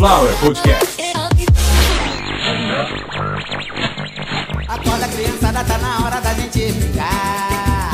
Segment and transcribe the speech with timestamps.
[0.00, 0.96] Sunflower Podcast.
[4.66, 7.90] Acorda criançada, tá na hora da gente brincar.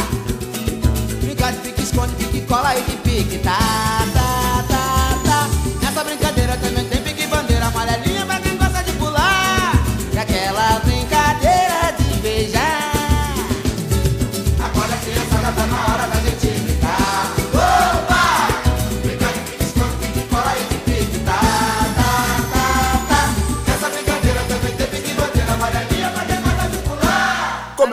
[1.20, 3.58] Brincar de pique, esconde, pique, cola e de pique, tá,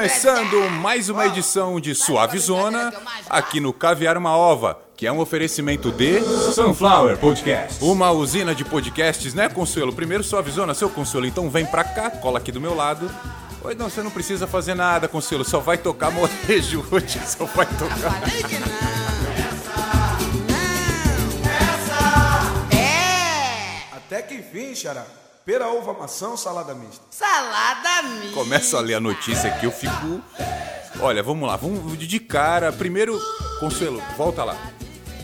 [0.03, 2.93] Começando mais uma edição de Suave Zona,
[3.30, 6.20] aqui no Caviar Uma Ova, que é um oferecimento de
[6.53, 7.81] Sunflower Podcast.
[7.81, 9.93] uma usina de podcasts, né, Consuelo?
[9.93, 13.09] Primeiro Suave Zona, seu Consuelo, então vem pra cá, cola aqui do meu lado.
[13.63, 17.65] Oi, não, você não precisa fazer nada, Consuelo, só vai tocar molejo hoje, só vai
[17.65, 18.23] tocar.
[22.76, 23.95] É.
[23.95, 25.23] Até que enfim, Xará.
[25.46, 27.04] Pera, uva, maçã, salada mista.
[27.10, 28.34] Salada mista.
[28.34, 30.22] Começa a ler a notícia aqui, eu fico.
[31.02, 32.72] Olha, vamos lá, vamos de cara.
[32.72, 33.20] Primeiro,
[33.60, 34.55] Consuelo, volta lá.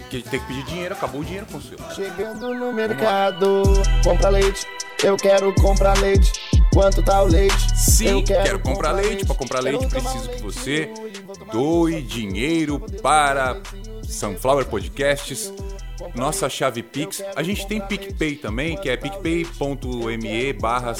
[0.09, 1.84] Que tem que pedir dinheiro, acabou o dinheiro, Consuelo.
[1.95, 3.64] Chegando no mercado,
[4.03, 4.66] compra leite.
[5.02, 6.31] Eu quero comprar leite.
[6.73, 7.78] Quanto tá o leite?
[7.78, 9.25] Sim, Eu quero, comprar leite.
[9.25, 10.44] Para comprar Quero leite, preciso que leite.
[10.44, 10.94] você
[11.52, 13.58] doe dinheiro para
[14.03, 15.53] Sunflower Podcasts.
[16.16, 17.23] Nossa chave Pix.
[17.36, 20.94] A gente tem PicPay também, que é picpay.me barra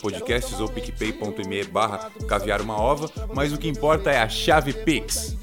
[0.00, 3.10] Podcasts ou picpay.me barra Caviar Uma Ova.
[3.34, 5.36] Mas o que importa é a chave Pix.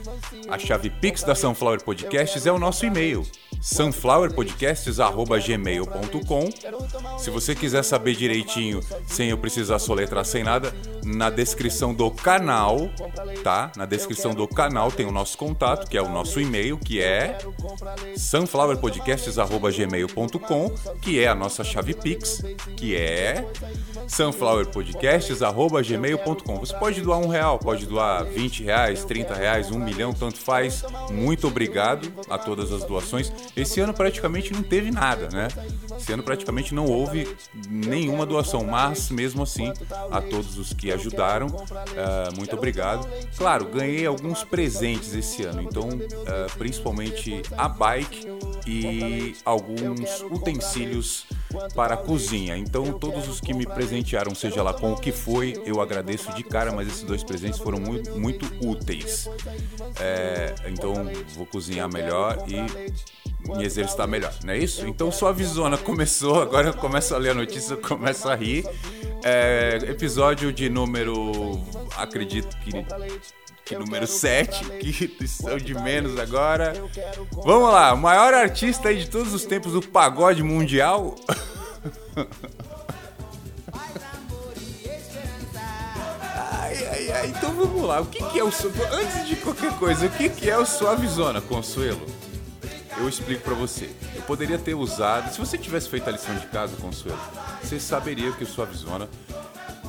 [0.49, 3.27] A chave Pix da Sunflower Podcasts é o nosso e-mail.
[3.61, 6.49] sunflowerpodcasts.gmail.com
[7.19, 10.73] Se você quiser saber direitinho, sem eu precisar soletrar sem nada,
[11.05, 12.89] na descrição do canal,
[13.43, 13.71] tá?
[13.75, 17.37] Na descrição do canal tem o nosso contato, que é o nosso e-mail, que é
[18.17, 22.41] sunflowerpodcasts.gmail.com, que é a nossa chave Pix,
[22.75, 23.45] que é
[24.07, 26.59] sunflowerpodcasts.gmail.com.
[26.59, 30.83] Você pode doar um real, pode doar 20 reais, 30 reais, um milhão, tanto faz.
[31.11, 33.31] Muito obrigado a todas as doações.
[33.55, 35.47] Esse ano praticamente não teve nada, né?
[35.97, 37.27] Esse ano praticamente não houve
[37.69, 39.71] nenhuma doação, mas mesmo assim,
[40.11, 41.47] a todos os que ajudaram,
[41.95, 43.07] eh, muito obrigado.
[43.37, 48.27] Claro, ganhei alguns presentes esse ano, então eh, principalmente a bike
[48.65, 51.25] e alguns utensílios
[51.75, 52.57] para a cozinha.
[52.57, 56.43] Então, todos os que me presentearam, seja lá com o que foi, eu agradeço de
[56.43, 59.29] cara, mas esses dois presentes foram muito, muito úteis.
[59.99, 60.93] É, então,
[61.35, 64.85] vou cozinhar melhor e me exercitar melhor, não é isso?
[64.87, 68.65] Então, sua visona começou, agora eu começo a ler a notícia, eu começo a rir.
[69.23, 71.59] É, episódio de número,
[71.97, 72.71] acredito que
[73.69, 76.73] que número 7, que são de menos agora.
[77.43, 81.15] Vamos lá, o maior artista aí de todos os tempos do pagode mundial.
[86.35, 88.01] Ai, ai, ai, então vamos lá.
[88.01, 90.65] O que, que é o su- Antes de qualquer coisa, o que, que é o
[90.65, 92.05] Suavizona, Consuelo?
[92.97, 93.89] Eu explico pra você.
[94.15, 95.31] Eu poderia ter usado.
[95.31, 97.19] Se você tivesse feito a lição de casa, Consuelo,
[97.63, 99.09] você saberia que o Suavizona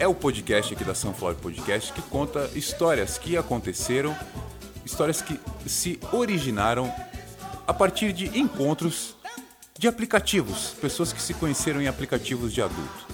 [0.00, 4.16] é o podcast aqui da Sunflower Podcast que conta histórias que aconteceram,
[4.82, 6.90] histórias que se originaram
[7.66, 9.14] a partir de encontros
[9.78, 13.06] de aplicativos, pessoas que se conheceram em aplicativos de adulto.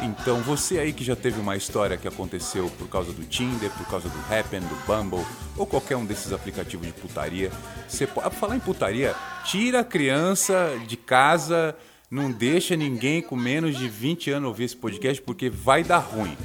[0.00, 3.86] Então, você aí que já teve uma história que aconteceu por causa do Tinder, por
[3.88, 5.26] causa do Happen, do Bumble,
[5.56, 7.50] ou qualquer um desses aplicativos de putaria,
[7.88, 9.12] você pode falar em putaria,
[9.44, 11.74] tira a criança de casa,
[12.10, 16.36] não deixa ninguém com menos de 20 anos ouvir esse podcast porque vai dar ruim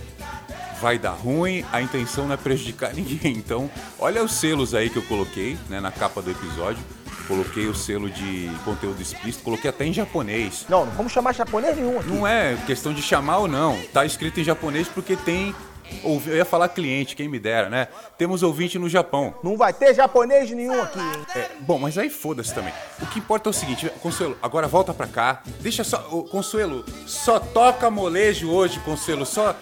[0.84, 3.32] vai dar ruim, a intenção não é prejudicar ninguém.
[3.38, 6.84] Então, olha os selos aí que eu coloquei né, na capa do episódio.
[7.26, 10.66] Coloquei o selo de conteúdo explícito, coloquei até em japonês.
[10.68, 12.10] Não, não vamos chamar japonês nenhum aqui.
[12.10, 13.82] Não é questão de chamar ou não.
[13.94, 15.56] Tá escrito em japonês porque tem.
[16.04, 17.88] Ouvi- Eu ia falar cliente, quem me dera, né?
[18.18, 19.34] Temos ouvinte no Japão.
[19.44, 21.26] Não vai ter japonês nenhum aqui, hein?
[21.36, 22.74] É, bom, mas aí foda-se também.
[23.02, 25.42] O que importa é o seguinte, Consuelo, agora volta pra cá.
[25.60, 26.08] Deixa só.
[26.12, 29.26] ô, Consuelo, só toca molejo hoje, Consuelo.
[29.26, 29.56] Só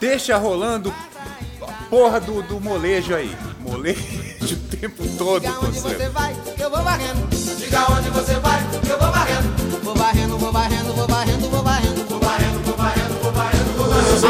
[0.00, 0.92] deixa rolando
[1.60, 3.34] a porra do, do molejo aí.
[3.60, 4.00] Molejo
[4.42, 6.12] o tempo todo, Diga onde você Consuelo.
[6.12, 7.26] vai, eu vou varrendo.
[7.56, 8.98] Diga onde você vai, eu.
[8.98, 10.81] Vou varrendo, vou varrendo, vou varrendo,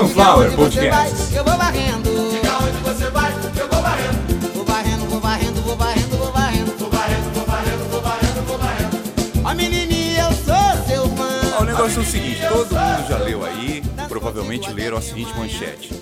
[0.03, 1.31] Sunflower Podcast.
[1.31, 2.11] que eu vou varrendo.
[2.33, 4.49] Diga onde você vai, que eu vou varrendo.
[4.53, 6.73] Vou varrendo, vou varrendo, vou varrendo, vou varrendo.
[6.73, 8.97] Vou varrendo, vou varrendo, vou varrendo, vou varrendo.
[9.45, 11.57] Ó menininha, eu sou seu fã.
[11.57, 15.33] Ó, o negócio é o seguinte, todo mundo já leu aí, provavelmente leram a seguinte
[15.39, 15.95] manchete.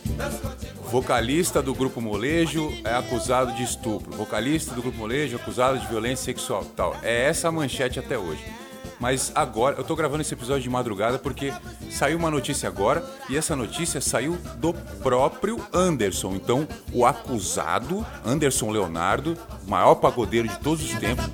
[0.90, 4.16] Vocalista do grupo Molejo é acusado de estupro.
[4.16, 6.64] Vocalista do grupo Molejo é acusado de violência sexual.
[6.74, 6.96] Tal.
[7.02, 8.42] É essa a manchete até hoje.
[9.00, 11.52] Mas agora, eu tô gravando esse episódio de madrugada porque
[11.90, 16.34] saiu uma notícia agora e essa notícia saiu do próprio Anderson.
[16.34, 19.36] Então, o acusado, Anderson Leonardo,
[19.66, 21.24] maior pagodeiro de todos os tempos,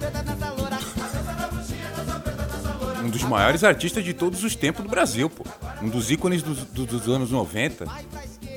[3.04, 5.44] um dos maiores artistas de todos os tempos do Brasil, pô.
[5.82, 7.84] Um dos ícones dos, dos- dos anos 90.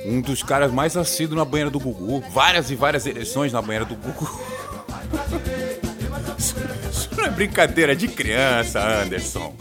[0.05, 2.23] Um dos caras mais assíduos na banheira do Gugu.
[2.31, 4.29] Várias e várias eleições na banheira do Gugu.
[7.39, 9.55] brincadeira de criança, Anderson.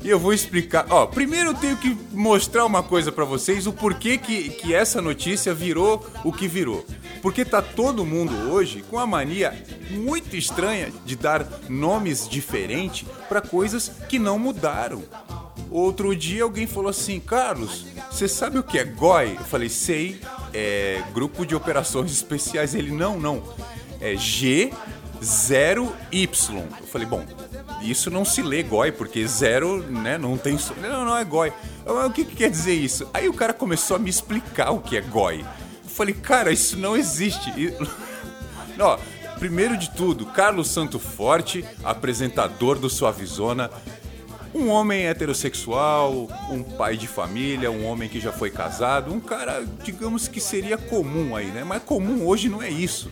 [0.00, 0.86] E eu vou explicar.
[0.90, 5.02] Ó, primeiro eu tenho que mostrar uma coisa pra vocês, o porquê que, que essa
[5.02, 6.86] notícia virou o que virou.
[7.20, 9.52] Porque tá todo mundo hoje com a mania
[9.90, 15.02] muito estranha de dar nomes diferentes pra coisas que não mudaram.
[15.68, 19.34] Outro dia alguém falou assim, Carlos, você sabe o que é GOI?
[19.36, 20.20] Eu falei, sei,
[20.54, 22.72] é Grupo de Operações Especiais.
[22.72, 23.42] Ele, não, não,
[24.00, 24.16] é
[25.20, 26.64] G0Y.
[26.80, 27.24] Eu falei, bom,
[27.82, 30.58] isso não se lê GOI, porque zero, né, não tem...
[30.80, 31.52] Não, não é GOI.
[31.86, 33.08] Eu, "Mas O que, que quer dizer isso?
[33.12, 35.40] Aí o cara começou a me explicar o que é GOI.
[35.40, 37.50] Eu falei, cara, isso não existe.
[37.58, 37.74] E-
[38.80, 38.98] Ó,
[39.38, 43.70] primeiro de tudo, Carlos Santo Forte, apresentador do Suavizona,
[44.54, 49.64] um homem heterossexual, um pai de família, um homem que já foi casado, um cara,
[49.84, 51.62] digamos que seria comum aí, né?
[51.62, 53.10] Mas comum hoje não é isso.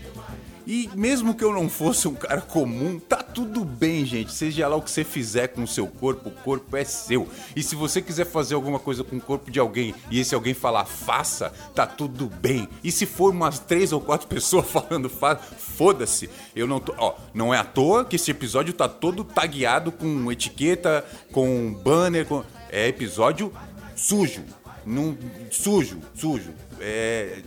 [0.69, 4.35] E mesmo que eu não fosse um cara comum, tá tudo bem, gente.
[4.35, 7.27] Seja lá o que você fizer com o seu corpo, o corpo é seu.
[7.57, 10.53] E se você quiser fazer alguma coisa com o corpo de alguém e esse alguém
[10.53, 12.69] falar faça, tá tudo bem.
[12.85, 16.29] E se for umas três ou quatro pessoas falando faça, foda-se.
[16.55, 16.95] Eu não tô.
[16.99, 22.27] Ó, não é à toa que esse episódio tá todo tagueado com etiqueta, com banner,
[22.27, 22.45] com.
[22.69, 23.51] É episódio
[23.97, 24.45] sujo.
[24.85, 25.17] Num,
[25.51, 26.53] sujo, sujo.
[26.79, 27.39] É.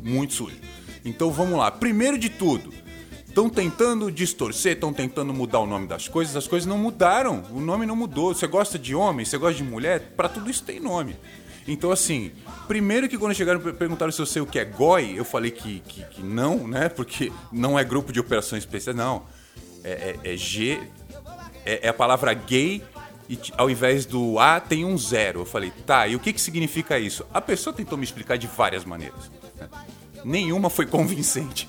[0.00, 0.56] Muito sujo.
[1.04, 1.70] Então vamos lá.
[1.70, 2.72] Primeiro de tudo,
[3.26, 6.36] estão tentando distorcer, estão tentando mudar o nome das coisas.
[6.36, 7.42] As coisas não mudaram.
[7.50, 8.34] O nome não mudou.
[8.34, 11.16] Você gosta de homem, você gosta de mulher, para tudo isso tem nome.
[11.66, 12.32] Então, assim,
[12.66, 15.50] primeiro que quando chegaram e perguntaram se eu sei o que é GOI, eu falei
[15.50, 16.88] que, que, que não, né?
[16.88, 19.22] Porque não é grupo de operações especiais, não.
[19.84, 20.80] É, é- é G.
[21.64, 22.82] É, é a palavra gay
[23.28, 25.40] e ao invés do A tem um zero.
[25.42, 27.24] Eu falei, tá, e o que, que significa isso?
[27.32, 29.30] A pessoa tentou me explicar de várias maneiras.
[30.24, 31.68] Nenhuma foi convincente.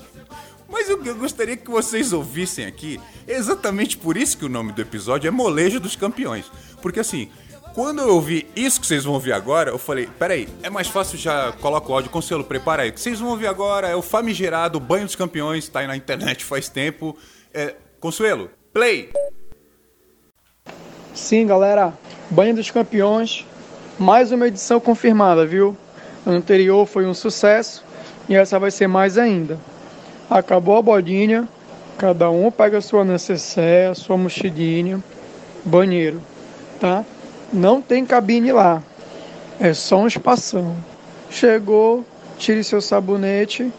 [0.73, 4.49] Mas o que eu gostaria que vocês ouvissem aqui é exatamente por isso que o
[4.49, 6.51] nome do episódio é Molejo dos Campeões.
[6.81, 7.29] Porque assim,
[7.75, 11.17] quando eu ouvi isso que vocês vão ouvir agora, eu falei, peraí, é mais fácil
[11.17, 12.89] já coloca o áudio, Conselho, prepara aí.
[12.89, 15.95] O que vocês vão ouvir agora é o famigerado Banho dos Campeões, tá aí na
[15.95, 17.15] internet faz tempo.
[17.53, 19.11] É, Consuelo, play!
[21.13, 21.93] Sim, galera,
[22.31, 23.45] Banho dos Campeões,
[23.99, 25.77] mais uma edição confirmada, viu?
[26.25, 27.83] O anterior foi um sucesso
[28.27, 29.57] e essa vai ser mais ainda.
[30.29, 31.47] Acabou a bodinha,
[31.97, 35.03] cada um pega a sua necessaire, a sua mochilinha,
[35.63, 36.21] banheiro,
[36.79, 37.03] tá?
[37.51, 38.81] Não tem cabine lá,
[39.59, 40.75] é só um espação.
[41.29, 42.05] Chegou,
[42.37, 43.71] tire seu sabonete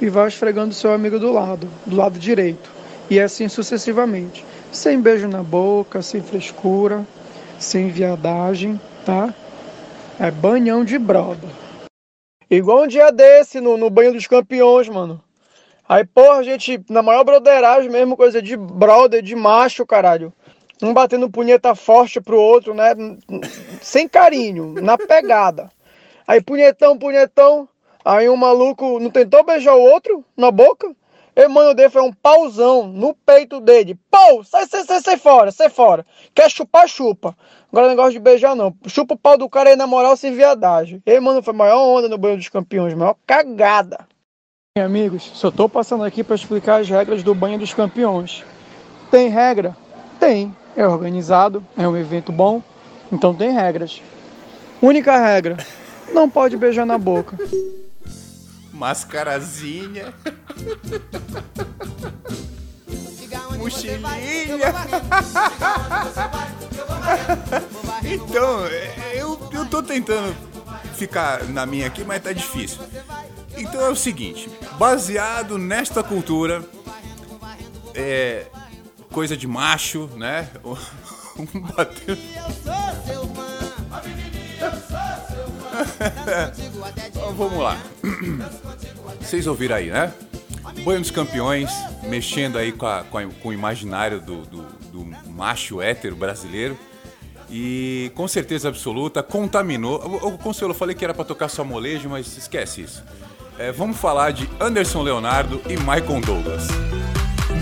[0.00, 2.70] e vá esfregando seu amigo do lado, do lado direito.
[3.08, 4.44] E assim sucessivamente.
[4.72, 7.06] Sem beijo na boca, sem frescura,
[7.58, 9.32] sem viadagem, tá?
[10.18, 11.48] É banhão de brother.
[12.50, 15.22] Igual um dia desse no, no banho dos campeões, mano.
[15.88, 20.32] Aí, porra, gente, na maior broderagem mesmo, coisa de brother, de macho, caralho.
[20.82, 22.94] Um batendo punheta forte pro outro, né?
[23.80, 25.70] Sem carinho, na pegada.
[26.26, 27.68] Aí, punhetão, punhetão.
[28.04, 30.94] Aí um maluco não tentou beijar o outro na boca?
[31.36, 33.98] E mano dele foi um pauzão no peito dele.
[34.10, 34.42] Pau!
[34.42, 36.06] Sai, sai, sai, sai fora, sai fora.
[36.34, 37.36] Quer chupar, chupa.
[37.70, 38.74] Agora negócio de beijar não.
[38.86, 41.02] Chupa o pau do cara aí na moral sem viadagem.
[41.04, 44.06] E mano, foi a maior onda no banho dos campeões, maior cagada.
[44.78, 48.42] Amigos, só tô passando aqui para explicar as regras do banho dos campeões.
[49.10, 49.76] Tem regra?
[50.18, 50.56] Tem.
[50.74, 52.62] É organizado, é um evento bom,
[53.12, 54.02] então tem regras.
[54.80, 55.56] Única regra:
[56.12, 57.36] não pode beijar na boca.
[58.76, 60.12] Mascarazinha.
[63.56, 64.74] Mochilinha.
[68.04, 70.36] Então, é, eu, eu tô tentando
[70.94, 72.80] ficar na minha aqui, mas tá difícil.
[73.56, 76.62] Então é o seguinte, baseado nesta cultura,
[77.94, 78.46] é
[79.10, 80.50] coisa de macho, né?
[81.38, 82.16] Um batendo.
[87.36, 87.78] vamos lá.
[89.20, 90.12] Vocês ouviram aí, né?
[90.82, 91.70] Boêmios Campeões,
[92.04, 94.62] mexendo aí com, a, com, a, com o imaginário do, do,
[94.92, 96.76] do, macho hétero brasileiro.
[97.48, 100.00] E com certeza absoluta, contaminou.
[100.22, 103.04] O, o Conselho, eu falei que era para tocar só molejo, mas esquece isso.
[103.58, 106.66] É, vamos falar de Anderson Leonardo e Michael Douglas.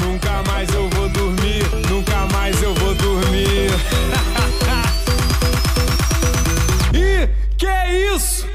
[0.02, 3.70] Nunca mais eu vou dormir, nunca mais eu vou dormir.
[6.94, 8.53] e que isso?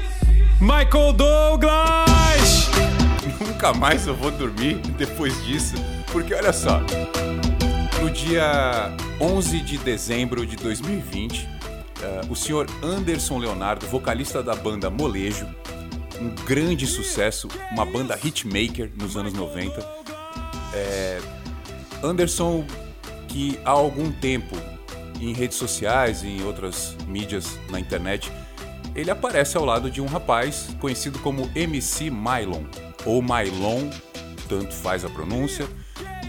[0.60, 2.68] Michael Douglas!
[3.40, 5.74] Nunca mais eu vou dormir depois disso,
[6.12, 6.82] porque olha só.
[7.98, 11.48] No dia 11 de dezembro de 2020, uh,
[12.02, 15.48] eh, o senhor Anderson Leonardo, vocalista da banda Molejo,
[16.20, 19.80] um grande sucesso, uma banda hitmaker nos anos 90.
[19.80, 21.20] É, eh,
[22.02, 22.66] Anderson,
[23.28, 24.54] que há algum tempo
[25.18, 28.30] em redes sociais e em outras mídias na internet
[29.00, 32.64] ele aparece ao lado de um rapaz conhecido como MC Mylon,
[33.06, 33.88] ou Mylon,
[34.48, 35.66] tanto faz a pronúncia,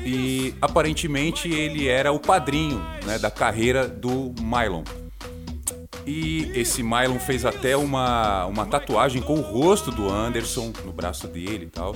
[0.06, 4.84] e aparentemente ele era o padrinho né, da carreira do Mylon.
[6.08, 11.28] E esse Mylon fez até uma, uma tatuagem com o rosto do Anderson no braço
[11.28, 11.96] dele e tal.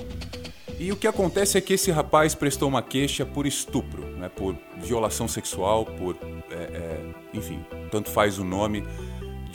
[0.78, 4.54] E o que acontece é que esse rapaz prestou uma queixa por estupro, né, por
[4.76, 6.16] violação sexual, por.
[6.50, 7.00] É, é,
[7.32, 8.84] enfim, tanto faz o nome.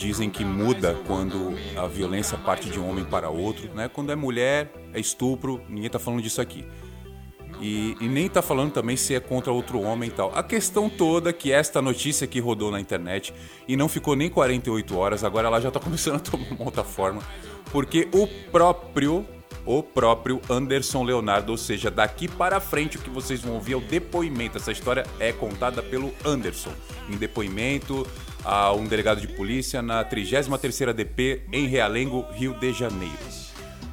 [0.01, 3.71] Dizem que muda quando a violência parte de um homem para outro.
[3.75, 3.87] Né?
[3.87, 6.65] Quando é mulher, é estupro, ninguém está falando disso aqui.
[7.61, 10.31] E, e, nem tá falando também se é contra outro homem e tal.
[10.33, 13.31] A questão toda que esta notícia que rodou na internet
[13.67, 16.83] e não ficou nem 48 horas, agora ela já tá começando a tomar uma outra
[16.83, 17.21] forma,
[17.71, 19.23] porque o próprio
[19.65, 23.77] o próprio Anderson Leonardo, ou seja, daqui para frente o que vocês vão ouvir é
[23.77, 24.57] o depoimento.
[24.57, 26.73] Essa história é contada pelo Anderson,
[27.09, 28.05] em depoimento
[28.43, 33.41] a um delegado de polícia na 33ª DP em Realengo, Rio de Janeiro.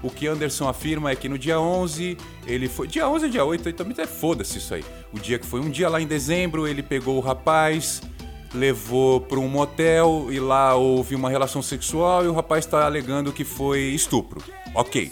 [0.02, 2.86] O que Anderson afirma é que no dia 11, ele foi.
[2.86, 4.84] Dia 11 ou dia 8, também é foda-se isso aí.
[5.12, 8.00] O dia que foi um dia lá em dezembro, ele pegou o rapaz,
[8.54, 13.32] levou para um motel e lá houve uma relação sexual e o rapaz está alegando
[13.32, 14.40] que foi estupro.
[14.74, 15.10] Ok.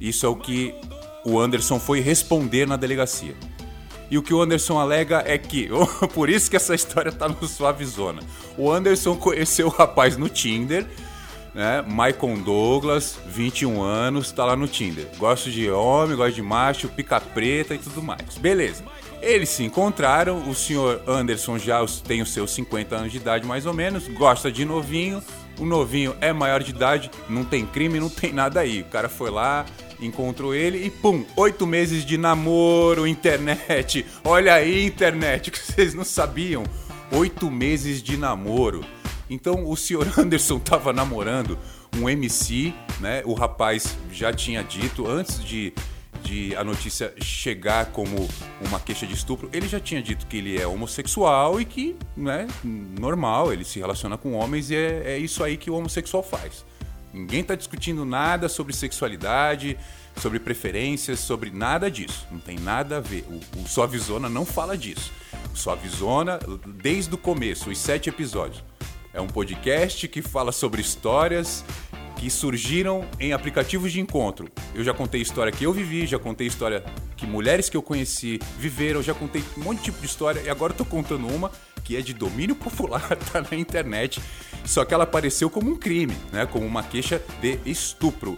[0.00, 0.74] Isso é o que
[1.24, 3.34] o Anderson foi responder na delegacia.
[4.10, 5.68] E o que o Anderson alega é que,
[6.14, 8.22] por isso que essa história tá no Suavizona.
[8.56, 10.86] O Anderson conheceu o rapaz no Tinder
[11.54, 11.82] né?
[11.86, 15.06] Michael Douglas, 21 anos, tá lá no Tinder.
[15.18, 18.38] Gosto de homem, gosto de macho, pica preta e tudo mais.
[18.38, 18.84] Beleza.
[19.20, 23.66] Eles se encontraram, o senhor Anderson já tem os seus 50 anos de idade mais
[23.66, 25.22] ou menos, gosta de novinho,
[25.60, 28.80] o novinho é maior de idade, não tem crime, não tem nada aí.
[28.80, 29.66] O cara foi lá,
[30.00, 34.06] encontrou ele e pum, oito meses de namoro, internet.
[34.24, 36.64] Olha aí, internet, que vocês não sabiam.
[37.12, 38.82] Oito meses de namoro.
[39.28, 41.58] Então o senhor Anderson estava namorando
[41.96, 43.22] um MC, né?
[43.26, 45.74] O rapaz já tinha dito antes de,
[46.30, 48.28] de a notícia chegar como
[48.60, 52.46] uma queixa de estupro, ele já tinha dito que ele é homossexual e que, né,
[52.64, 56.64] normal, ele se relaciona com homens e é, é isso aí que o homossexual faz.
[57.12, 59.76] Ninguém está discutindo nada sobre sexualidade,
[60.16, 62.24] sobre preferências, sobre nada disso.
[62.30, 63.24] Não tem nada a ver.
[63.28, 65.10] O, o Suavizona não fala disso.
[65.52, 66.38] O Suavizona,
[66.76, 68.62] desde o começo, os sete episódios,
[69.12, 71.64] é um podcast que fala sobre histórias
[72.20, 74.46] que surgiram em aplicativos de encontro.
[74.74, 76.84] Eu já contei história que eu vivi, já contei história
[77.16, 80.50] que mulheres que eu conheci viveram, já contei um monte de tipo de história e
[80.50, 81.50] agora estou contando uma
[81.82, 84.20] que é de domínio popular, tá na internet,
[84.66, 88.36] só que ela apareceu como um crime, né, como uma queixa de estupro.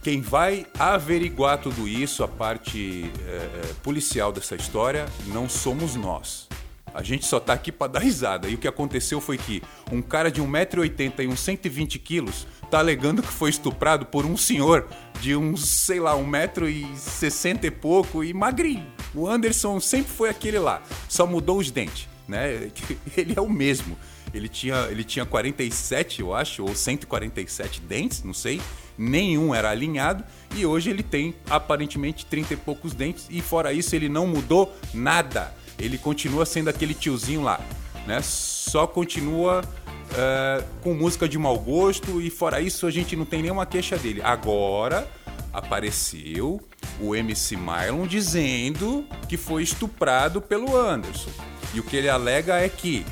[0.00, 6.51] Quem vai averiguar tudo isso, a parte é, policial dessa história, não somos nós.
[6.94, 8.48] A gente só tá aqui para dar risada.
[8.48, 12.78] E o que aconteceu foi que um cara de 1,80m e uns 120 quilos tá
[12.78, 14.88] alegando que foi estuprado por um senhor
[15.20, 18.86] de uns, sei lá, 1,60m e pouco e magrinho.
[19.14, 22.70] O Anderson sempre foi aquele lá, só mudou os dentes, né?
[23.16, 23.96] Ele é o mesmo.
[24.32, 28.62] Ele tinha, ele tinha 47, eu acho, ou 147 dentes, não sei.
[28.96, 33.94] Nenhum era alinhado e hoje ele tem aparentemente 30 e poucos dentes e fora isso
[33.96, 37.60] ele não mudou nada ele continua sendo aquele tiozinho lá,
[38.06, 38.20] né?
[38.22, 43.42] Só continua uh, com música de mau gosto e fora isso a gente não tem
[43.42, 44.22] nenhuma queixa dele.
[44.22, 45.08] Agora
[45.52, 46.60] apareceu
[47.00, 51.30] o MC Mylon dizendo que foi estuprado pelo Anderson.
[51.74, 53.04] E o que ele alega é que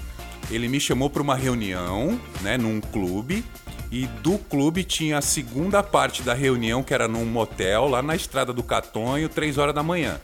[0.50, 3.44] ele me chamou para uma reunião, né, num clube,
[3.90, 8.14] e do clube tinha a segunda parte da reunião, que era num motel lá na
[8.14, 10.20] estrada do Catonho, 3 horas da manhã.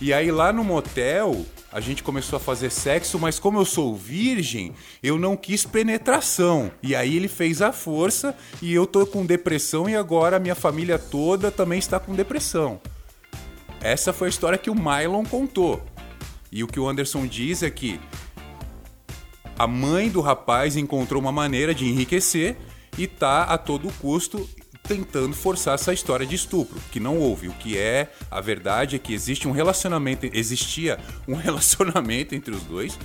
[0.00, 3.94] E aí lá no motel, a gente começou a fazer sexo, mas como eu sou
[3.94, 6.70] virgem, eu não quis penetração.
[6.82, 10.54] E aí ele fez a força e eu tô com depressão e agora a minha
[10.54, 12.80] família toda também está com depressão.
[13.82, 15.82] Essa foi a história que o Mylon contou.
[16.50, 18.00] E o que o Anderson diz é que
[19.58, 22.56] a mãe do rapaz encontrou uma maneira de enriquecer
[22.96, 24.48] e tá a todo custo
[24.90, 27.46] tentando forçar essa história de estupro, que não houve.
[27.46, 32.64] O que é a verdade é que existe um relacionamento, existia um relacionamento entre os
[32.64, 32.98] dois,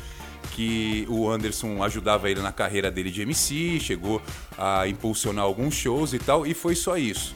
[0.55, 4.19] que o Anderson ajudava ele na carreira dele de MC, chegou
[4.57, 7.35] a impulsionar alguns shows e tal, e foi só isso.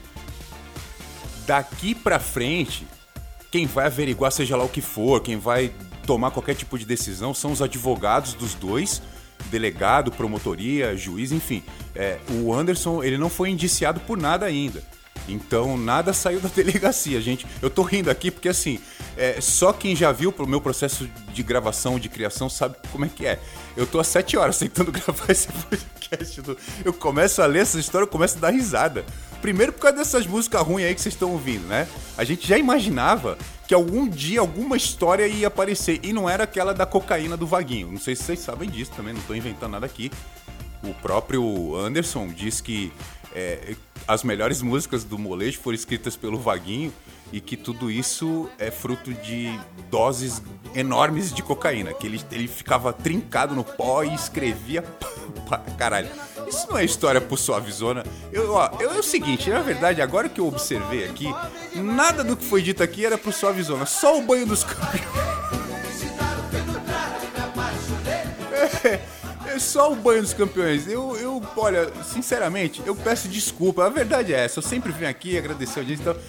[1.45, 2.87] daqui pra frente,
[3.51, 5.71] quem vai averiguar seja lá o que for, quem vai
[6.07, 8.99] tomar qualquer tipo de decisão são os advogados dos dois,
[9.49, 11.63] delegado, promotoria, juiz, enfim.
[11.95, 14.83] É, o Anderson, ele não foi indiciado por nada ainda.
[15.27, 17.45] Então nada saiu da delegacia, gente.
[17.61, 18.79] Eu tô rindo aqui porque assim,
[19.17, 23.09] é, só quem já viu o meu processo de gravação, de criação, sabe como é
[23.09, 23.39] que é.
[23.75, 26.41] Eu tô há sete horas tentando gravar esse podcast.
[26.41, 26.57] Do...
[26.83, 29.05] Eu começo a ler essa história, eu começo a dar risada.
[29.41, 31.87] Primeiro por causa dessas músicas ruins aí que vocês estão ouvindo, né?
[32.17, 35.99] A gente já imaginava que algum dia alguma história ia aparecer.
[36.03, 37.91] E não era aquela da cocaína do Vaguinho.
[37.91, 40.11] Não sei se vocês sabem disso também, não tô inventando nada aqui.
[40.83, 42.91] O próprio Anderson diz que
[43.33, 43.75] é,
[44.07, 46.91] as melhores músicas do molejo foram escritas pelo Vaguinho
[47.31, 49.57] e que tudo isso é fruto de
[49.89, 50.41] doses
[50.73, 54.83] enormes de cocaína, que ele, ele ficava trincado no pó e escrevia
[55.77, 56.09] caralho.
[56.49, 58.03] Isso não é história por suavizona.
[58.33, 61.33] Eu, ó, eu, é o seguinte, na verdade, agora que eu observei aqui,
[61.75, 65.29] nada do que foi dito aqui era pro suavizona, só o banho dos campeões.
[68.83, 68.99] É,
[69.55, 70.87] é só o banho dos campeões.
[70.87, 73.85] Eu, eu, olha, sinceramente, eu peço desculpa.
[73.85, 74.59] A verdade é essa.
[74.59, 76.01] Eu sempre venho aqui agradecer a audiência.
[76.01, 76.21] Então, eu,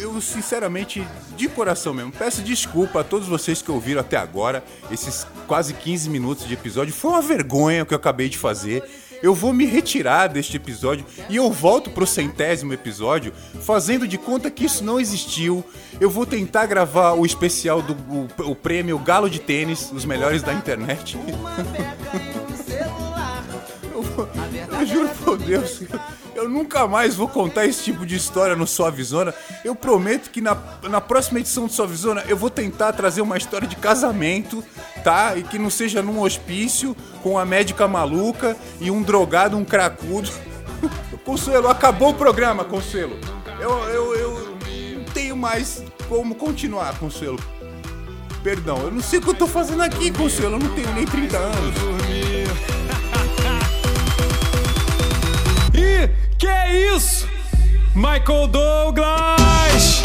[0.00, 5.26] eu, sinceramente, de coração mesmo, peço desculpa a todos vocês que ouviram até agora, esses
[5.46, 6.94] quase 15 minutos de episódio.
[6.94, 8.82] Foi uma vergonha o que eu acabei de fazer.
[9.20, 14.48] Eu vou me retirar deste episódio e eu volto pro centésimo episódio fazendo de conta
[14.48, 15.64] que isso não existiu.
[16.00, 20.40] Eu vou tentar gravar o especial do o, o prêmio Galo de Tênis, os melhores
[20.42, 21.18] da internet.
[23.92, 24.28] eu, vou,
[24.78, 25.82] eu juro por Deus,
[26.38, 29.34] eu nunca mais vou contar esse tipo de história no Suavizona.
[29.64, 33.66] Eu prometo que na, na próxima edição do Suavizona eu vou tentar trazer uma história
[33.66, 34.64] de casamento,
[35.02, 35.36] tá?
[35.36, 40.30] E que não seja num hospício com a médica maluca e um drogado, um cracudo.
[41.26, 43.18] Consuelo, acabou o programa, Consuelo.
[43.60, 44.58] Eu, eu, eu
[44.96, 47.38] não tenho mais como continuar, Consuelo.
[48.44, 50.54] Perdão, eu não sei o que eu tô fazendo aqui, Consuelo.
[50.54, 52.77] Eu não tenho nem 30 anos.
[56.38, 57.28] Que isso?
[57.94, 60.02] Michael Douglas!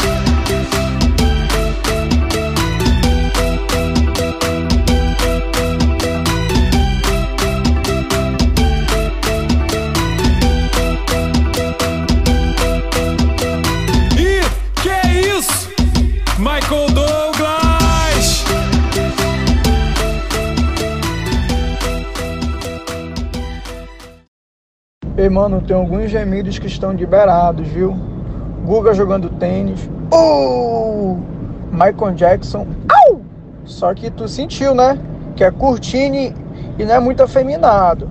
[25.16, 27.96] Ei, mano, tem alguns gemidos que estão liberados, viu?
[28.64, 29.88] Guga jogando tênis.
[30.10, 31.16] Oh!
[31.70, 32.66] Michael Jackson.
[32.88, 33.20] Au!
[33.64, 34.98] Só que tu sentiu, né?
[35.36, 36.34] Que é curtine
[36.78, 38.10] e não é muito afeminado.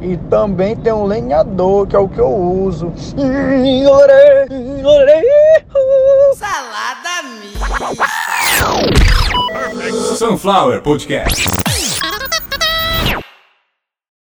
[0.00, 2.92] E também tem um lenhador, que é o que eu uso.
[6.34, 7.64] Salada mista.
[10.16, 11.63] Sunflower Podcast.